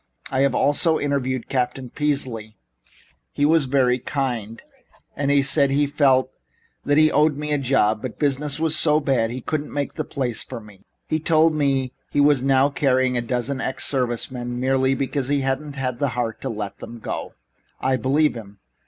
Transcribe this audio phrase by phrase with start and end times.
[0.31, 2.57] "I have also interviewed Captain Peasley.
[3.31, 4.59] He was very kind.
[5.15, 6.31] He said he felt
[6.83, 10.03] that he owed me a job, but business is so bad he couldn't make a
[10.03, 10.87] place for me.
[11.07, 15.41] He told me he is now carrying a dozen ex service men merely because he
[15.41, 17.35] hasn't the heart to let them go.
[17.79, 18.57] I believe him."